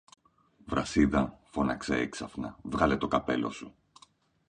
[0.65, 3.75] Βρασίδα, φώναξε έξαφνα, βγάλε το καπέλο σου!